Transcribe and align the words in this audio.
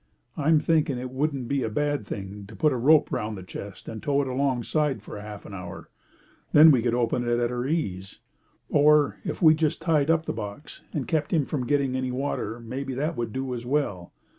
I'm 0.35 0.59
thinking 0.59 0.97
it 0.97 1.11
wouldn't 1.11 1.47
be 1.47 1.61
a 1.61 1.69
bad 1.69 2.07
thing 2.07 2.45
to 2.47 2.55
put 2.55 2.73
a 2.73 2.75
rope 2.75 3.11
round 3.11 3.37
the 3.37 3.43
chest 3.43 3.87
and 3.87 4.01
tow 4.01 4.19
it 4.23 4.27
alongside 4.27 5.03
for 5.03 5.21
half 5.21 5.45
an 5.45 5.53
hour; 5.53 5.91
then 6.53 6.71
we 6.71 6.81
could 6.81 6.95
open 6.95 7.23
it 7.29 7.37
at 7.39 7.51
our 7.51 7.67
ease. 7.67 8.17
Or 8.67 9.17
if 9.23 9.43
we 9.43 9.53
just 9.53 9.79
tied 9.79 10.07
the 10.07 10.33
box 10.33 10.81
up 10.89 10.95
and 10.95 11.07
kept 11.07 11.31
him 11.31 11.45
from 11.45 11.67
getting 11.67 11.95
any 11.95 12.09
water 12.09 12.59
maybe 12.59 12.95
that 12.95 13.15
would 13.15 13.31
do 13.31 13.53
as 13.53 13.63
well. 13.63 14.11